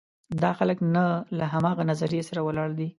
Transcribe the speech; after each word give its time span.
دا 0.41 0.51
خلک 0.59 0.77
نه 0.95 1.05
له 1.37 1.45
همغه 1.53 1.81
نظریې 1.91 2.23
سره 2.29 2.41
ولاړ 2.47 2.69
دي. 2.79 2.87